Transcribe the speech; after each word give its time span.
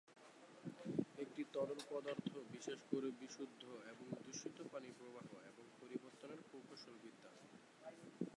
এটি 1.17 1.41
তরল 1.53 1.79
পদার্থ 1.89 2.29
বিশেষ 2.51 2.79
করে 2.91 3.09
বিশুদ্ধ 3.21 3.61
এবং 3.91 4.05
দূষিত 4.19 4.57
পানি 4.71 4.89
প্রবাহ 4.97 5.27
এবং 5.51 5.65
পরিবহনের 5.79 6.39
প্রকৌশল 6.49 6.95
বিদ্যা। 7.03 7.29